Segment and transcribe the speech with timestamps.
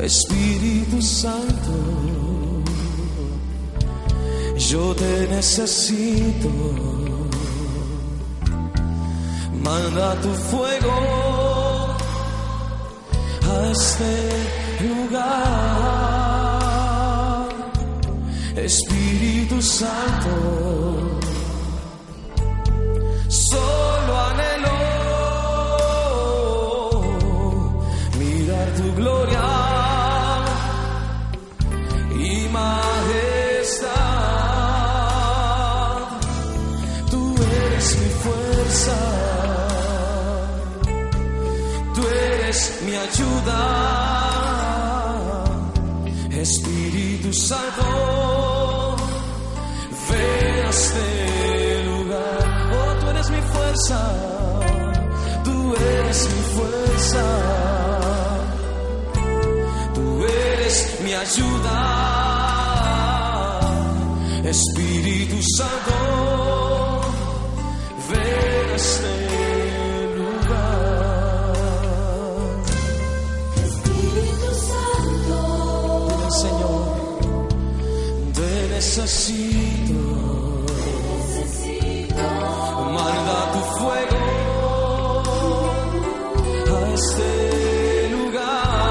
[0.00, 1.72] Espíritu Santo,
[4.56, 6.48] yo te necesito.
[9.62, 10.92] Manda tu fuego
[13.48, 14.12] a este
[14.88, 15.82] lugar.
[18.56, 21.20] Espíritu Santo,
[42.84, 43.60] mi ayuda,
[46.30, 48.96] Espíritu Santo.
[50.08, 52.44] Ven a este lugar,
[52.76, 53.98] oh, tú eres mi fuerza,
[55.44, 57.24] tú eres mi fuerza.
[59.94, 62.31] Tú eres mi ayuda,
[64.44, 65.94] Espíritu Santo,
[68.10, 69.14] ven a este
[70.18, 71.54] lugar.
[73.64, 75.38] Espíritu Santo,
[76.42, 76.84] Señor,
[78.34, 80.02] te necesito,
[81.28, 82.24] necesito
[82.92, 84.22] manda tu fuego
[86.66, 87.30] a este
[88.10, 88.82] lugar,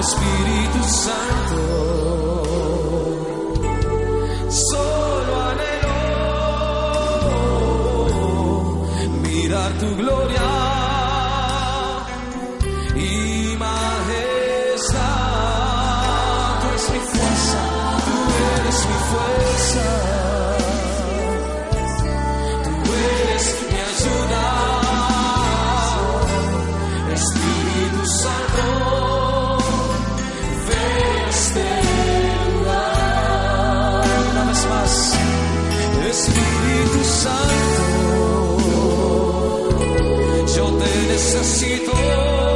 [0.00, 1.15] Espíritu Santo.
[40.86, 42.55] Te necesito.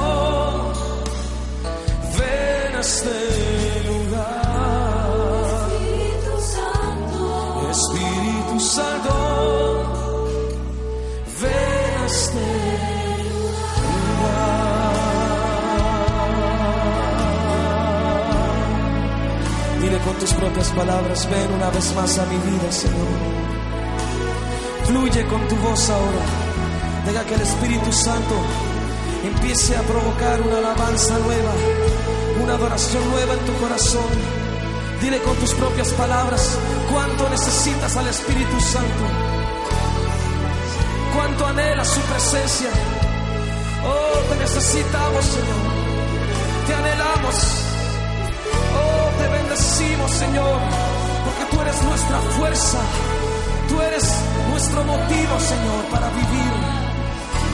[20.69, 23.07] palabras, ven una vez más a mi vida, Señor.
[24.85, 26.25] Fluye con tu voz ahora.
[27.05, 28.35] Deja que el Espíritu Santo
[29.23, 31.51] empiece a provocar una alabanza nueva,
[32.43, 34.09] una adoración nueva en tu corazón.
[35.01, 36.57] Dile con tus propias palabras
[36.91, 39.03] cuánto necesitas al Espíritu Santo.
[41.15, 42.69] Cuánto anhelas su presencia.
[43.83, 46.67] Oh, te necesitamos, Señor.
[46.67, 47.50] Te anhelamos.
[52.11, 52.79] Nuestra fuerza.
[53.69, 54.03] Tú eres
[54.49, 56.53] nuestro motivo, Señor, para vivir.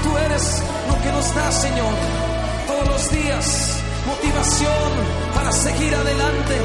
[0.04, 1.94] Tú eres lo que nos da, Señor,
[2.68, 3.74] todos los días.
[4.08, 4.92] Motivación
[5.36, 6.56] para seguir adelante.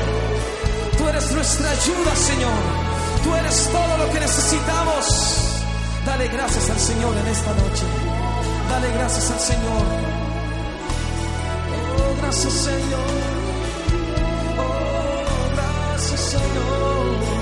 [0.96, 2.62] Tú eres nuestra ayuda, Señor.
[3.24, 5.06] Tú eres todo lo que necesitamos.
[6.06, 7.84] Dale gracias al Señor en esta noche.
[8.70, 9.82] Dale gracias al Señor.
[11.98, 13.10] Oh, gracias, Señor.
[14.58, 17.41] Oh, gracias, Señor.